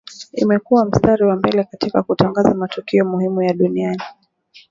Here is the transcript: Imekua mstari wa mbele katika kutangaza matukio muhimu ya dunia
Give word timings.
Imekua 0.33 0.85
mstari 0.85 1.23
wa 1.25 1.35
mbele 1.35 1.63
katika 1.63 2.03
kutangaza 2.03 2.53
matukio 2.53 3.05
muhimu 3.05 3.41
ya 3.41 3.53
dunia 3.53 3.97